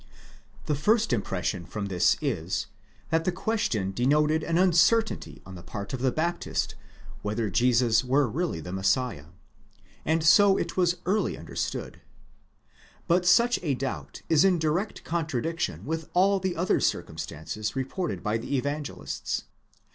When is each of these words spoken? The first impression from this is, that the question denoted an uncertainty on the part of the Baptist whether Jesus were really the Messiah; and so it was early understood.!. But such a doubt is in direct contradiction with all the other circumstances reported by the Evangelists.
The 0.65 0.73
first 0.73 1.13
impression 1.13 1.63
from 1.63 1.85
this 1.85 2.17
is, 2.21 2.65
that 3.11 3.23
the 3.23 3.31
question 3.31 3.91
denoted 3.91 4.41
an 4.43 4.57
uncertainty 4.57 5.43
on 5.45 5.53
the 5.53 5.61
part 5.61 5.93
of 5.93 5.99
the 6.01 6.11
Baptist 6.11 6.73
whether 7.21 7.51
Jesus 7.51 8.03
were 8.03 8.27
really 8.27 8.59
the 8.59 8.73
Messiah; 8.73 9.27
and 10.03 10.23
so 10.23 10.57
it 10.57 10.75
was 10.75 10.97
early 11.05 11.37
understood.!. 11.37 12.01
But 13.07 13.27
such 13.27 13.59
a 13.61 13.75
doubt 13.75 14.23
is 14.27 14.43
in 14.43 14.57
direct 14.57 15.03
contradiction 15.03 15.85
with 15.85 16.09
all 16.15 16.39
the 16.39 16.55
other 16.55 16.79
circumstances 16.79 17.75
reported 17.75 18.23
by 18.23 18.39
the 18.39 18.57
Evangelists. 18.57 19.43